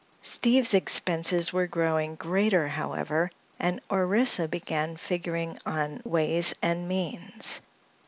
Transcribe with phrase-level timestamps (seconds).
[0.23, 7.61] Steve's expenses were growing greater, however, and Orissa began figuring on "ways and means."